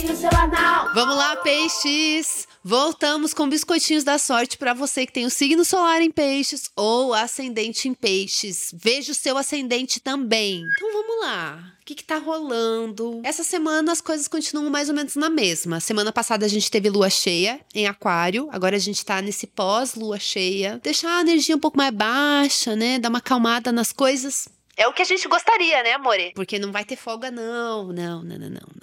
[0.00, 0.92] seu anal.
[0.94, 2.46] Vamos lá, peixes!
[2.62, 7.14] Voltamos com biscoitinhos da sorte para você que tem o signo solar em peixes ou
[7.14, 8.70] ascendente em peixes.
[8.74, 10.66] Veja o seu ascendente também.
[10.76, 11.72] Então vamos lá.
[11.80, 13.20] O que, que tá rolando?
[13.22, 15.78] Essa semana as coisas continuam mais ou menos na mesma.
[15.78, 20.18] Semana passada a gente teve lua cheia em Aquário, agora a gente tá nesse pós-lua
[20.18, 20.80] cheia.
[20.82, 22.98] Deixar a energia um pouco mais baixa, né?
[22.98, 24.48] Dar uma acalmada nas coisas.
[24.76, 26.32] É o que a gente gostaria, né, amore?
[26.34, 27.30] Porque não vai ter folga.
[27.30, 28.75] Não, não, não, não, não.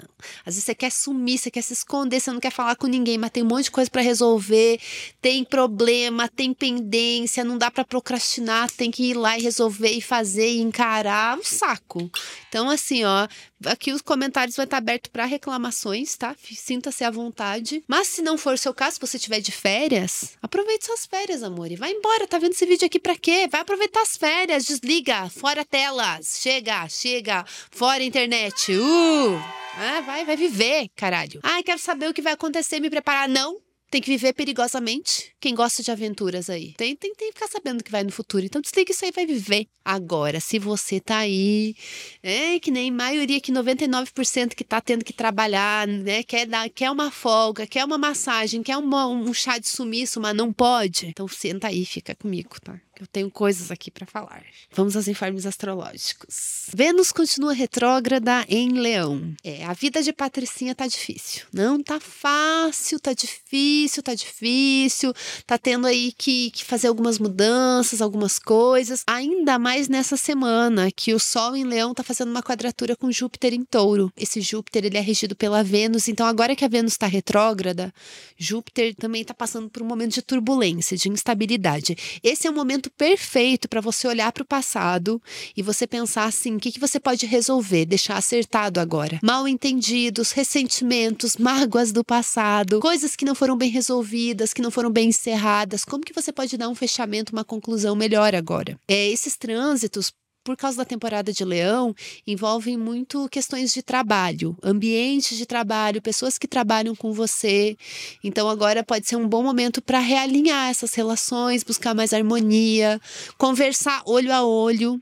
[0.45, 3.17] Às vezes você quer sumir, você quer se esconder, você não quer falar com ninguém,
[3.17, 4.79] mas tem um monte de coisa para resolver,
[5.21, 10.01] tem problema, tem pendência, não dá para procrastinar, tem que ir lá e resolver e
[10.01, 11.37] fazer e encarar.
[11.37, 12.09] Um saco.
[12.49, 13.27] Então, assim, ó,
[13.65, 16.35] aqui os comentários vão estar abertos para reclamações, tá?
[16.55, 17.83] Sinta-se à vontade.
[17.87, 21.43] Mas se não for o seu caso, se você tiver de férias, aproveite suas férias,
[21.43, 21.71] amor.
[21.71, 22.27] E vai embora.
[22.27, 23.47] Tá vendo esse vídeo aqui para quê?
[23.49, 26.39] Vai aproveitar as férias, desliga, fora telas.
[26.41, 28.73] Chega, chega, fora internet.
[28.73, 29.62] Uh!
[29.75, 31.39] Ah, vai, vai viver, caralho.
[31.43, 33.27] Ai, quero saber o que vai acontecer, me preparar.
[33.27, 33.59] Não,
[33.93, 35.31] tem que viver perigosamente.
[35.39, 36.73] Quem gosta de aventuras aí.
[36.73, 38.43] Tem, tem, tem que ficar sabendo o que vai no futuro.
[38.43, 39.67] Então desliga isso aí vai viver.
[39.85, 41.75] Agora, se você tá aí,
[42.23, 46.23] é que nem maioria que 99% que tá tendo que trabalhar, né?
[46.23, 50.35] Quer, dar, quer uma folga, quer uma massagem, quer uma, um chá de sumiço, mas
[50.35, 51.07] não pode.
[51.07, 52.79] Então senta aí, fica comigo, tá?
[52.99, 54.43] Eu tenho coisas aqui para falar.
[54.71, 56.67] Vamos aos informes astrológicos.
[56.73, 59.33] Vênus continua retrógrada em Leão.
[59.43, 61.43] É, a vida de Patricinha tá difícil.
[61.51, 65.11] Não tá fácil, tá difícil, tá difícil.
[65.47, 69.03] Tá tendo aí que, que fazer algumas mudanças, algumas coisas.
[69.07, 73.53] Ainda mais nessa semana que o Sol em Leão tá fazendo uma quadratura com Júpiter
[73.53, 74.13] em Touro.
[74.15, 77.93] Esse Júpiter ele é regido pela Vênus, então agora que a Vênus está retrógrada,
[78.37, 81.95] Júpiter também tá passando por um momento de turbulência, de instabilidade.
[82.23, 85.21] Esse é o momento momento perfeito para você olhar para o passado
[85.55, 89.19] e você pensar assim: o que, que você pode resolver, deixar acertado agora?
[89.23, 94.91] Mal entendidos, ressentimentos, mágoas do passado, coisas que não foram bem resolvidas, que não foram
[94.91, 95.85] bem encerradas.
[95.85, 98.77] Como que você pode dar um fechamento, uma conclusão melhor agora?
[98.87, 100.11] É, esses trânsitos
[100.43, 101.95] por causa da temporada de leão,
[102.27, 107.77] envolvem muito questões de trabalho, ambientes de trabalho, pessoas que trabalham com você.
[108.23, 112.99] Então agora pode ser um bom momento para realinhar essas relações, buscar mais harmonia,
[113.37, 115.01] conversar olho a olho.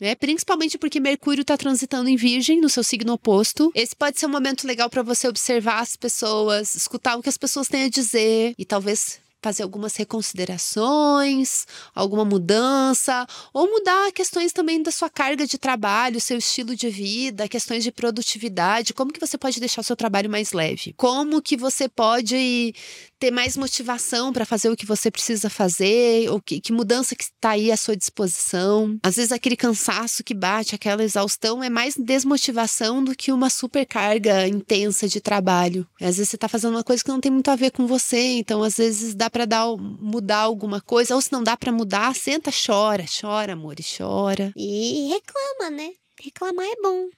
[0.00, 0.14] Né?
[0.14, 3.70] Principalmente porque Mercúrio está transitando em Virgem, no seu signo oposto.
[3.74, 7.36] Esse pode ser um momento legal para você observar as pessoas, escutar o que as
[7.36, 14.82] pessoas têm a dizer e talvez fazer algumas reconsiderações, alguma mudança, ou mudar questões também
[14.82, 19.38] da sua carga de trabalho, seu estilo de vida, questões de produtividade, como que você
[19.38, 20.92] pode deixar o seu trabalho mais leve?
[20.96, 22.74] Como que você pode
[23.20, 27.24] ter mais motivação para fazer o que você precisa fazer, ou que, que mudança que
[27.24, 28.98] está aí à sua disposição.
[29.02, 34.48] Às vezes aquele cansaço que bate, aquela exaustão é mais desmotivação do que uma supercarga
[34.48, 35.86] intensa de trabalho.
[36.00, 38.38] Às vezes você está fazendo uma coisa que não tem muito a ver com você,
[38.38, 42.14] então às vezes dá para dar mudar alguma coisa, ou se não dá para mudar,
[42.14, 44.50] senta, chora, chora, amor, e chora.
[44.56, 45.90] E reclama, né?
[46.22, 47.08] Reclamar é bom.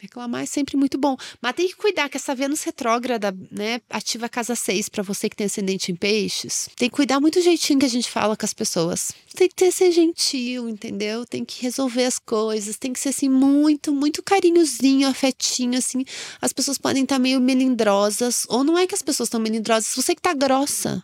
[0.00, 1.16] Reclamar é sempre muito bom.
[1.40, 5.28] Mas tem que cuidar que essa Vênus retrógrada, né, ativa a casa 6 para você
[5.28, 6.68] que tem ascendente em peixes.
[6.76, 9.12] Tem que cuidar muito do jeitinho que a gente fala com as pessoas.
[9.34, 11.24] Tem que ter ser gentil, entendeu?
[11.24, 16.04] Tem que resolver as coisas, tem que ser assim muito, muito carinhozinho, afetinho assim.
[16.40, 20.14] As pessoas podem estar meio melindrosas, ou não é que as pessoas estão melindrosas, você
[20.14, 21.02] que tá grossa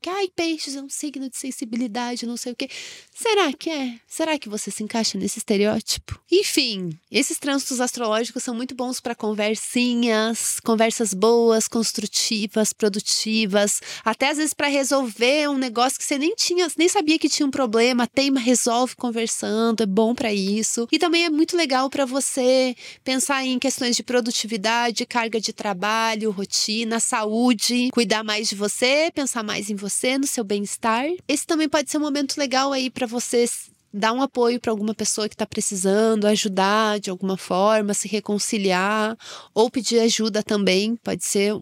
[0.00, 2.68] que ai, peixes é um signo de sensibilidade, não sei o quê.
[3.14, 3.98] Será que é?
[4.06, 6.20] Será que você se encaixa nesse estereótipo?
[6.30, 14.36] Enfim, esses trânsitos astrológicos são muito bons para conversinhas, conversas boas, construtivas, produtivas, até às
[14.36, 18.06] vezes para resolver um negócio que você nem tinha, nem sabia que tinha um problema,
[18.06, 20.86] tem, resolve conversando, é bom para isso.
[20.92, 26.30] E também é muito legal para você pensar em questões de produtividade, carga de trabalho,
[26.30, 31.06] rotina, saúde, cuidar mais de você, pensar mais em você você, no seu bem-estar.
[31.28, 33.46] Esse também pode ser um momento legal aí para você
[33.92, 39.16] dar um apoio para alguma pessoa que está precisando, ajudar de alguma forma, se reconciliar,
[39.54, 41.54] ou pedir ajuda também, pode ser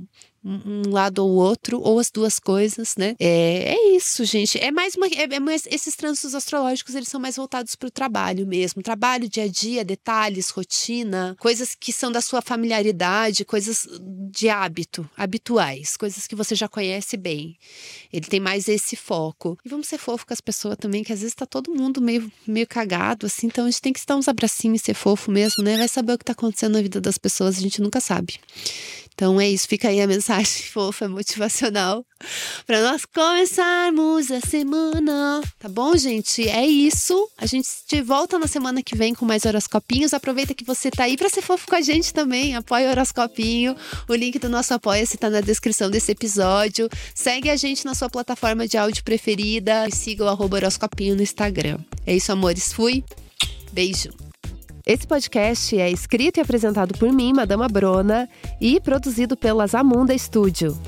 [0.44, 3.16] um lado ou outro, ou as duas coisas, né?
[3.18, 4.58] É, é isso, gente.
[4.58, 5.06] É mais uma.
[5.06, 8.82] É, é mais, esses trânsitos astrológicos, eles são mais voltados para o trabalho mesmo.
[8.82, 13.86] Trabalho, dia a dia, detalhes, rotina, coisas que são da sua familiaridade, coisas
[14.30, 17.56] de hábito, habituais, coisas que você já conhece bem.
[18.12, 19.58] Ele tem mais esse foco.
[19.64, 22.30] E vamos ser fofo com as pessoas também, que às vezes tá todo mundo meio,
[22.46, 25.62] meio cagado, assim, então a gente tem que dar uns abracinhos e ser fofo mesmo,
[25.62, 25.78] né?
[25.78, 28.38] Vai saber o que tá acontecendo na vida das pessoas, a gente nunca sabe.
[29.14, 32.04] Então é isso, fica aí a mensagem fofa, motivacional,
[32.66, 35.40] para nós começarmos a semana.
[35.58, 36.48] Tá bom, gente?
[36.48, 37.28] É isso.
[37.38, 40.12] A gente te volta na semana que vem com mais horoscopinhos.
[40.12, 42.56] Aproveita que você tá aí para ser fofo com a gente também.
[42.56, 43.76] Apoia o horoscopinho.
[44.08, 46.88] O link do nosso apoia-se tá na descrição desse episódio.
[47.14, 51.78] Segue a gente na sua plataforma de áudio preferida e siga o horoscopinho no Instagram.
[52.04, 52.72] É isso, amores.
[52.72, 53.04] Fui.
[53.72, 54.33] Beijo.
[54.86, 58.28] Esse podcast é escrito e apresentado por mim, Madama Brona,
[58.60, 60.78] e produzido pela Zamunda Studio.